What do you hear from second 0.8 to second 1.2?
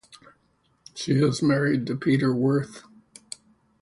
She